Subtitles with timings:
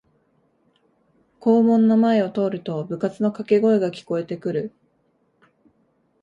[1.39, 4.71] 校門の前を通ると部活のかけ声が聞こえてくる